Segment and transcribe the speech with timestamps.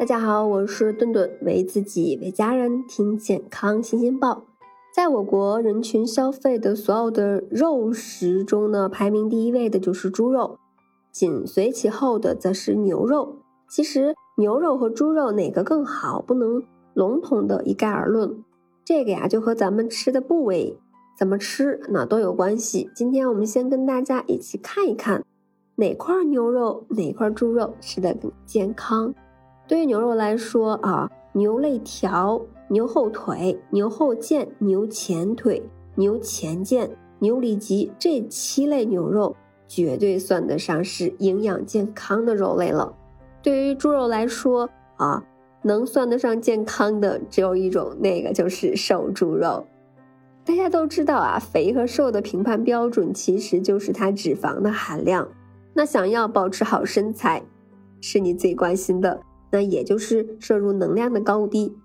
[0.00, 4.44] 大家好，我是顿顿，为自己为家人听健康新鲜报。
[4.96, 10.58] 在我国人群消费的所有的肉食中呢，排名第一位的就是猪肉，
[11.12, 13.36] 紧随其后的则是牛肉。
[13.68, 16.62] 其实牛肉和猪肉哪个更好，不能
[16.94, 18.42] 笼统的一概而论。
[18.82, 20.78] 这个呀，就和咱们吃的部位
[21.18, 22.88] 怎么吃那都有关系。
[22.94, 25.22] 今天我们先跟大家一起看一看
[25.76, 29.14] 哪块牛肉、哪块猪肉吃的更健康。
[29.70, 32.42] 对于牛肉来说啊，牛肋条。
[32.66, 35.62] 牛后腿、牛后腱、牛前腿、
[35.94, 36.88] 牛前腱、
[37.20, 39.36] 牛里脊这七类牛肉，
[39.68, 42.92] 绝对算得上是营养健康的肉类了。
[43.42, 45.24] 对于猪肉来说啊，
[45.62, 49.64] 能算得上健康的只有一种，那个就是瘦猪肉。
[50.44, 55.28] 大家都知道啊，肥和瘦的评判标准其实就是它脂肪的含量。
[55.74, 57.42] 那想要保持好身材，
[58.00, 61.76] 是你最关心的，那也就是摄入能量的高低。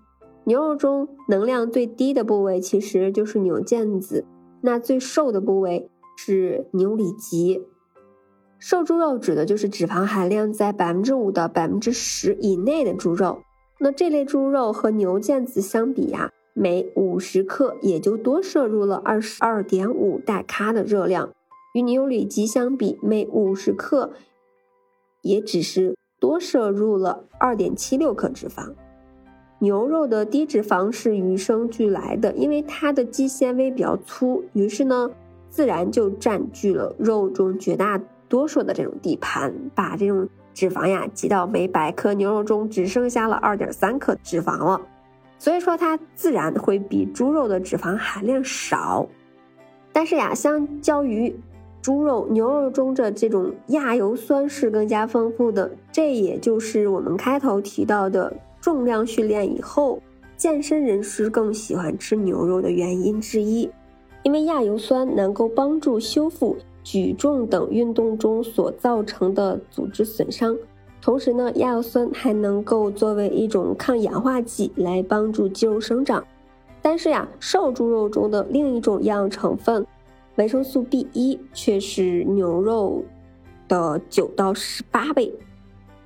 [0.44, 4.24] 牛肉中能量最低的部位其实就是牛腱子，
[4.60, 7.62] 那最瘦的部位是牛里脊。
[8.58, 13.42] 瘦猪肉指的就是脂肪含量在百分之五到百分之十以内的猪肉。
[13.78, 21.30] 那这类猪肉和牛腱子相比呀，每五十克也就多摄入了二十二点五大卡的热量，
[21.74, 24.12] 与牛里脊相比，每五十克
[25.20, 28.72] 也只是多摄入了二点七六克脂肪。
[29.58, 35.10] 牛肉的低脂肪是与生俱来的，因为它的肌纤维比较粗，于是呢，
[35.48, 44.80] 自然就占据了肉中绝大多数的这种地盘，把这种脂肪呀挤到每百克牛肉中只剩下了二点三克脂肪了，
[45.38, 49.06] 所以说它自然会比猪肉的脂肪含量少。
[49.90, 51.34] 但是呀，相较于
[51.86, 58.32] 猪肉，牛肉中的这种亚油酸是更加丰富的，这也就是我们开头提到的。
[58.60, 60.02] 重量训练以后，
[60.36, 63.70] 健身人士更喜欢吃牛肉的原因之一，
[64.24, 70.56] 因为亚油酸能够帮助修复举重等运动中所造成的组织损伤，
[71.00, 76.24] 同时呢，亚油酸还能够作为一种抗氧化剂来帮助肌肉生长。
[76.82, 79.86] 但是呀，瘦猪肉中的另一种营养成分
[80.36, 83.04] 维生素 B 一却是牛肉
[83.68, 85.32] 的九到十八倍。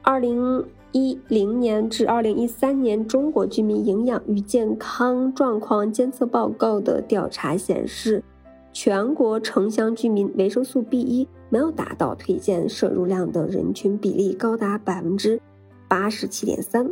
[0.03, 0.65] 二零。
[0.93, 8.25] 一零年至二零一三年中国居民营养与健康状况监测报告的调查显示，
[8.73, 15.41] 全国城乡居民维生素 B 一没有达到推荐摄入量的人群比例高达百分之
[15.87, 16.91] 八十七点三。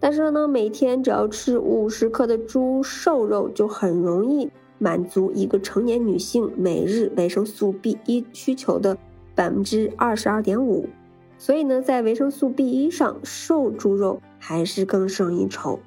[0.00, 8.96] 但是呢，每天只要吃五十克的猪瘦肉，就很容易满足一个成年女性每日维生素 B 一需求的
[9.34, 10.88] 百分之二十二点五。
[11.36, 15.80] 所以呢，在维生素 B 一上，瘦猪肉还是更胜一筹。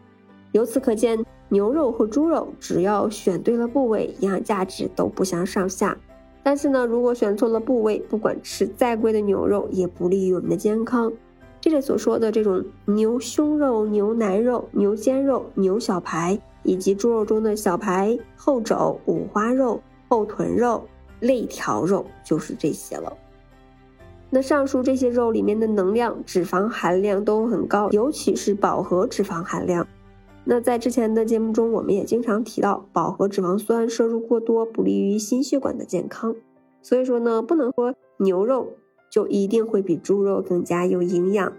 [0.51, 5.97] 由此可见，牛肉和猪肉只要选对了部位，营养价值都不相上下。
[6.43, 11.11] 但是呢，如果选错了部位，不管吃再贵的牛肉，也不利于我们的健康。
[11.59, 20.83] 这里所说的这种牛胸肉、牛腩肉、牛肩肉、牛小排，以及猪肉中的小排、后肘、五花肉、后臀肉、
[21.22, 23.11] 肋条肉，就是这些了。
[24.29, 29.88] 那上述这些肉里面的能量、脂肪含量都很高，尤其是饱和脂肪含量。
[30.44, 36.35] 那在之前的节目中，我们也经常提到，饱和脂肪酸摄入过多不利于心血管的健康。
[36.81, 38.73] 所以说呢，不能说牛肉
[39.09, 41.53] 就一定会比猪肉更加有营养。